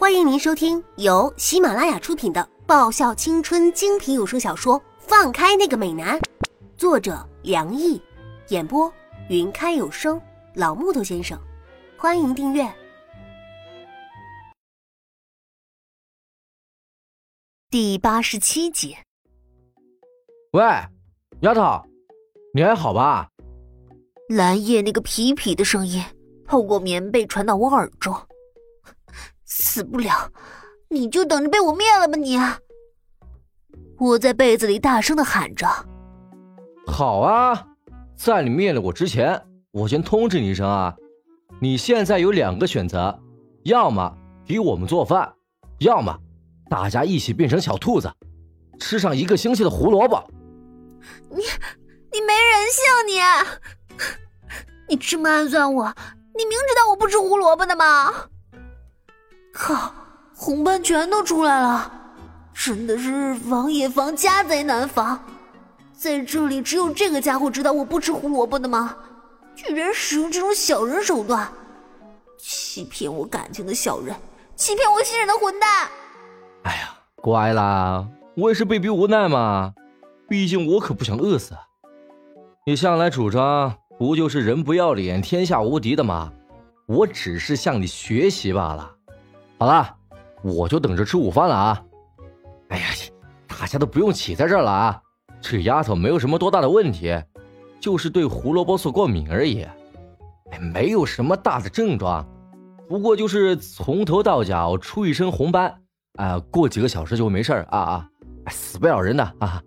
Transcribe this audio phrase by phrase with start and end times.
[0.00, 6.18] 欢迎您收听由喜马拉雅出品的爆笑青春精品有声小说《放开那个美男》，
[6.74, 8.00] 作者梁毅，
[8.48, 8.90] 演播
[9.28, 10.18] 云开有声
[10.54, 11.38] 老木头先生。
[11.98, 12.66] 欢迎订阅
[17.68, 18.96] 第八十七集。
[20.52, 20.62] 喂，
[21.42, 21.86] 丫头，
[22.54, 23.28] 你还好吧？
[24.30, 26.02] 蓝叶那个痞痞的声音
[26.48, 28.16] 透过棉被传到我耳中。
[29.50, 30.30] 死不了，
[30.88, 32.38] 你就等着被我灭了吧你！
[33.98, 35.66] 我在被子里大声的喊着
[36.86, 37.66] ：“好啊，
[38.16, 40.94] 在你灭了我之前，我先通知你一声啊！
[41.60, 43.20] 你现在有两个选择，
[43.64, 44.16] 要么
[44.46, 45.34] 给我们做饭，
[45.80, 46.16] 要么
[46.70, 48.08] 大家一起变成小兔子，
[48.78, 50.22] 吃上一个星期的胡萝卜。”
[51.28, 51.42] 你，
[52.12, 52.84] 你没人性！
[53.08, 53.18] 你，
[54.90, 55.92] 你这么暗算我，
[56.36, 58.28] 你明知道我不吃胡萝卜的吗？
[59.52, 59.92] 靠！
[60.34, 61.92] 红斑全都出来了，
[62.54, 65.22] 真的是日防夜防，家贼难防。
[65.92, 68.96] 在这里，只有这个家伙知道我不吃胡萝卜的吗？
[69.54, 71.46] 居然使用这种小人手段，
[72.38, 74.16] 欺骗我感情的小人，
[74.56, 75.88] 欺骗我信任的混蛋！
[76.62, 79.74] 哎呀，乖啦，我也是被逼无奈嘛。
[80.26, 81.54] 毕竟我可不想饿死。
[82.64, 86.32] 你向来主张不就是人不要脸，天下无敌的吗？
[86.86, 88.90] 我只是向你学习罢了。
[89.60, 89.94] 好了，
[90.42, 91.84] 我就等着吃午饭了啊！
[92.70, 92.86] 哎呀，
[93.46, 95.02] 大家都不用挤在这儿了啊！
[95.38, 97.14] 这丫头没有什么多大的问题，
[97.78, 99.60] 就是对胡萝卜素过敏而已，
[100.50, 102.26] 哎，没有什么大的症状，
[102.88, 105.78] 不过就是从头到脚出一身红斑，
[106.14, 108.08] 啊，过几个小时就没事啊啊，
[108.48, 109.62] 死不了人的啊！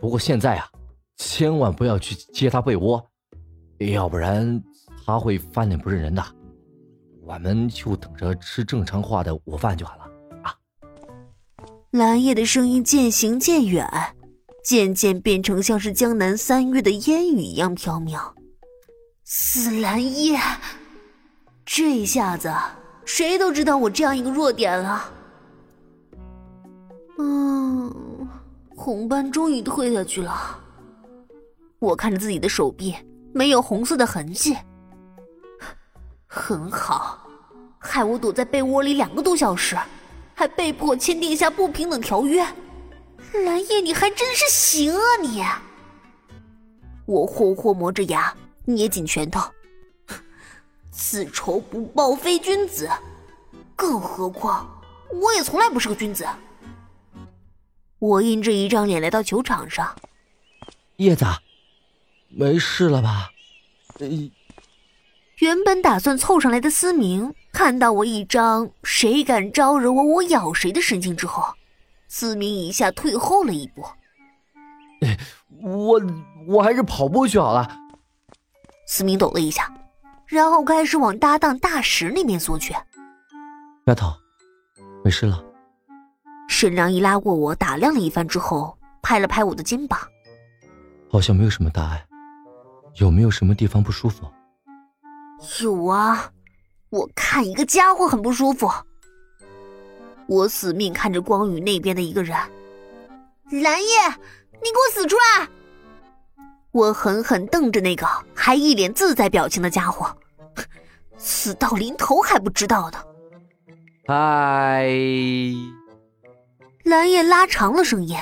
[0.00, 0.66] 不过现在啊，
[1.18, 3.00] 千万不要去揭她被窝，
[3.78, 4.60] 要不然
[5.06, 6.20] 她会翻脸不认人的。
[7.30, 10.04] 我们就等着吃正常化的午饭就好了
[10.42, 10.52] 啊！
[11.92, 13.88] 蓝叶的声音渐行渐远，
[14.64, 18.32] 渐渐变成像是江南三月的烟雨一样飘渺。
[19.22, 20.40] 死蓝叶，
[21.64, 22.52] 这一下子
[23.04, 25.12] 谁都知道我这样一个弱点了。
[27.20, 28.28] 嗯，
[28.74, 30.58] 红斑终于退下去了。
[31.78, 32.96] 我看着自己的手臂，
[33.32, 34.56] 没有红色的痕迹。
[36.32, 37.28] 很好，
[37.82, 39.76] 害我躲在被窝里两个多小时，
[40.34, 42.46] 还被迫签订下不平等条约。
[43.44, 45.42] 蓝叶，你还真是行啊你！
[47.06, 48.34] 我霍霍磨着牙，
[48.66, 49.40] 捏紧拳头。
[50.92, 52.88] 此仇不报非君子，
[53.74, 54.68] 更何况
[55.10, 56.28] 我也从来不是个君子。
[57.98, 59.96] 我阴着一张脸来到球场上。
[60.96, 61.24] 叶子，
[62.28, 63.30] 没事了吧？
[64.00, 64.30] 嗯
[65.40, 71.42] 原本打算凑上来的思明，看到我一张“谁敢招惹我，我咬谁”的神情之后，
[72.08, 73.82] 思明一下退后了一步。
[75.62, 76.00] 我
[76.46, 77.66] 我还是跑步去好了。
[78.86, 79.72] 思明抖了一下，
[80.26, 82.74] 然后开始往搭档大石那边缩去。
[83.86, 84.12] 丫头，
[85.02, 85.42] 没事了。
[86.50, 89.98] 沈良一拉过我，打量了一番之后，拍了拍我的肩膀。
[91.10, 92.04] 好像没有什么大碍，
[92.96, 94.30] 有没有什么地方不舒服？
[95.62, 96.30] 有啊，
[96.90, 98.70] 我看一个家伙很不舒服。
[100.26, 102.36] 我死命看着光宇那边的一个人，
[103.50, 104.08] 蓝叶，
[104.52, 105.48] 你给我死出来！
[106.72, 110.14] 我狠狠瞪着那个还一脸自在表情的家伙，
[111.16, 112.98] 死到临头还不知道的。
[114.06, 114.88] 嗨！
[116.84, 118.16] 蓝叶拉长了声音，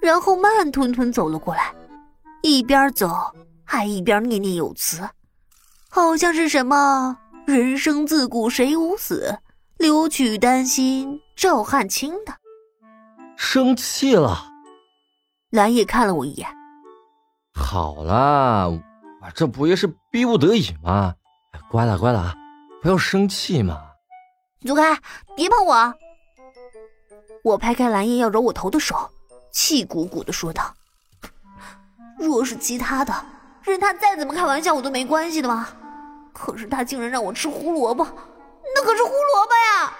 [0.00, 1.72] 然后慢吞吞走了过来，
[2.42, 3.08] 一边走
[3.64, 5.08] 还一边念念有词。
[5.94, 7.16] 好像是什么
[7.46, 9.38] “人生自古谁无死，
[9.78, 12.34] 留取丹心照汗青”的。
[13.36, 14.44] 生气了，
[15.50, 16.48] 蓝叶看了我一眼。
[17.54, 21.14] 好了，我这不也是逼不得已吗？
[21.70, 22.34] 乖了乖了啊，
[22.82, 23.80] 不要生气嘛。
[24.66, 24.98] 走开，
[25.36, 25.94] 别碰我！
[27.44, 29.08] 我拍开蓝叶要揉我头的手，
[29.52, 30.74] 气鼓鼓的说道
[32.18, 33.14] ：“若是其他的，
[33.62, 35.68] 任他再怎么开玩笑，我都没关系的吗？”
[36.34, 39.96] 可是他竟然让我吃胡萝卜，那可是胡萝卜呀！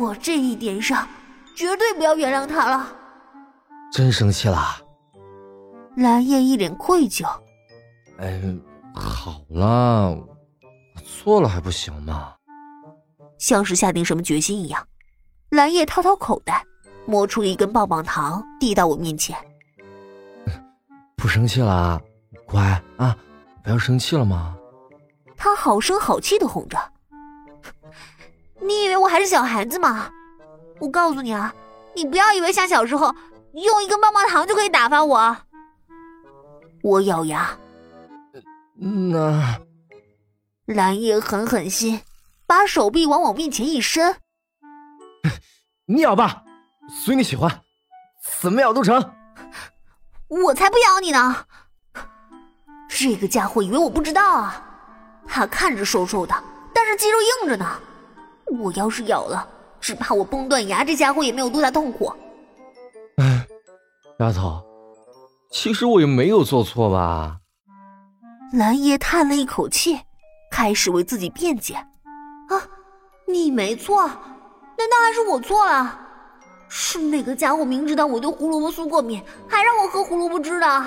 [0.00, 1.06] 我这一点上
[1.54, 2.96] 绝对不要原谅他了。
[3.92, 4.58] 真生气了？
[5.96, 7.24] 蓝叶一脸愧疚。
[8.18, 8.40] 哎，
[8.94, 12.34] 好了，我错了还不行吗？
[13.38, 14.82] 像是下定什么决心一样，
[15.50, 16.64] 蓝叶掏掏口袋，
[17.04, 19.36] 摸出一根棒棒糖，递到我面前。
[21.16, 22.00] 不生气了，
[22.46, 23.14] 乖啊，
[23.62, 24.56] 不要生气了吗？
[25.44, 26.78] 他好声好气的哄着
[28.62, 30.10] ：“你以为我还是小孩子吗？
[30.80, 31.54] 我告诉你啊，
[31.94, 33.14] 你不要以为像小时候
[33.52, 35.36] 用一根棒棒糖就可以打发我。
[36.82, 37.58] 我咬牙，
[38.74, 39.60] 那
[40.64, 42.00] 蓝叶狠狠心，
[42.46, 44.16] 把手臂往我面前一伸。
[45.84, 46.42] 你咬吧，
[46.88, 47.60] 随你喜欢，
[48.40, 49.12] 怎么咬都成。
[50.28, 51.44] 我才不咬你呢！
[52.88, 54.63] 这个家伙以为我不知道啊？
[55.34, 56.32] 他看着瘦瘦的，
[56.72, 57.66] 但是肌肉硬着呢。
[58.62, 59.44] 我要是咬了，
[59.80, 62.12] 只怕我崩断牙，这家伙也没有多大痛苦。
[63.16, 63.44] 哎，
[64.20, 64.62] 丫头，
[65.50, 67.38] 其实我也没有做错吧？
[68.52, 69.98] 蓝叶叹了一口气，
[70.52, 71.74] 开始为自己辩解
[72.48, 72.54] ：“啊，
[73.26, 75.98] 你没错，难道还是我错了？
[76.68, 80.86] 是那个家伙明知道我对胡萝卜素过敏，还让我喝胡萝卜汁的？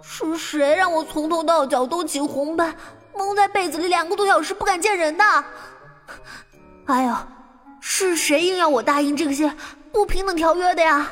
[0.00, 2.72] 是谁让我从头到脚都起红斑，
[3.16, 5.24] 蒙在被子里两个多小时不敢见人的？
[6.86, 7.14] 哎呦，
[7.80, 9.54] 是谁硬要我答应这些
[9.92, 11.06] 不平等条约的呀？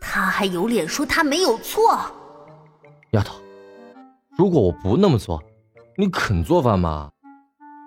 [0.00, 1.98] 他还有脸说他没有错？
[3.12, 3.34] 丫头，
[4.36, 5.42] 如果我不那么做，
[5.96, 7.10] 你肯做饭吗？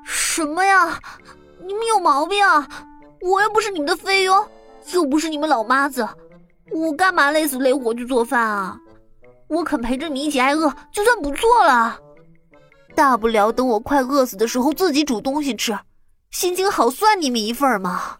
[0.04, 1.00] 什么呀？
[1.60, 2.68] 你们有毛病啊！
[3.22, 4.48] 我又不是你们的菲佣，
[4.94, 6.08] 又不是你们老妈子，
[6.72, 8.78] 我干嘛累死累活去做饭啊？
[9.48, 12.00] 我肯陪着你一起挨饿，就算不错了。
[12.96, 15.78] 大不了等我快饿死的时候，自己煮东西吃。
[16.32, 18.18] 心情好，算你们一份吗？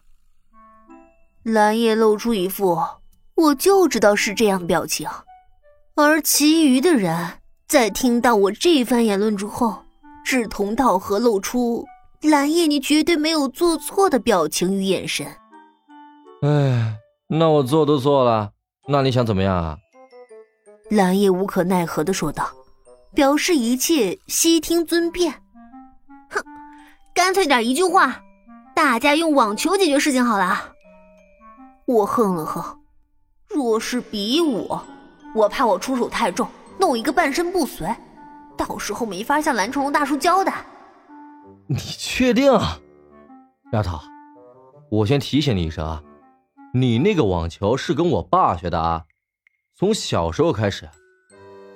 [1.42, 2.78] 蓝叶露出一副
[3.36, 5.08] 我就知道是这样的表情，
[5.94, 7.14] 而其余的人
[7.68, 9.84] 在听到我这番言论之后，
[10.24, 11.84] 志同道合，露出
[12.22, 15.26] 蓝叶你绝对没有做错的表情与眼神。
[16.42, 16.96] 哎，
[17.28, 18.50] 那我做都做了，
[18.88, 19.76] 那你想怎么样啊？
[20.90, 22.48] 蓝叶无可奈何的说道，
[23.16, 25.32] 表示一切悉听尊便。
[26.28, 26.44] 哼
[27.14, 28.22] 干脆点一句话，
[28.74, 30.74] 大家用网球解决事情好了。
[31.86, 32.78] 我哼了哼，
[33.48, 34.78] 若是比武，
[35.34, 36.46] 我怕我出手太重，
[36.78, 37.96] 弄一个半身不遂，
[38.54, 40.66] 到时候没法向蓝成龙大叔交代。
[41.68, 42.52] 你确定？
[43.72, 43.98] 丫头，
[44.90, 46.02] 我先提醒你一声啊，
[46.74, 49.04] 你那个网球是跟我爸学的啊，
[49.74, 50.86] 从小时候开始，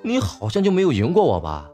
[0.02, 1.70] 你好像就没有赢过我吧？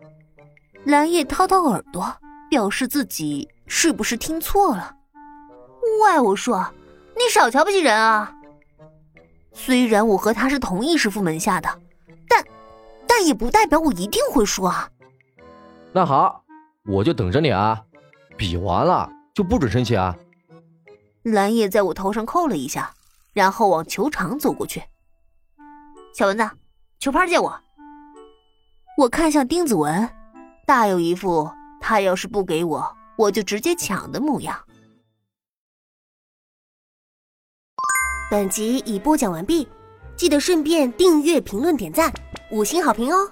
[0.84, 2.16] 蓝叶掏掏耳朵，
[2.50, 3.48] 表示自己。
[3.68, 4.94] 是不是听错了？
[5.98, 6.64] 怪我说，
[7.16, 8.32] 你少瞧不起人啊！
[9.52, 11.68] 虽然我和他是同一师傅门下的，
[12.28, 12.44] 但
[13.08, 14.88] 但也不代表我一定会输啊。
[15.92, 16.44] 那好，
[16.86, 17.82] 我就等着你啊！
[18.36, 20.16] 比完了就不准生气啊！
[21.24, 22.94] 蓝叶在我头上扣了一下，
[23.32, 24.80] 然后往球场走过去。
[26.14, 26.48] 小蚊子，
[27.00, 27.60] 球拍借我。
[28.96, 30.08] 我看向丁子文，
[30.64, 31.50] 大有一副
[31.80, 32.96] 他要是不给我。
[33.18, 34.58] 我就直接抢的模样。
[38.30, 39.66] 本集已播讲完毕，
[40.16, 42.12] 记得顺便订阅、评论、点赞、
[42.50, 43.30] 五星好评哦！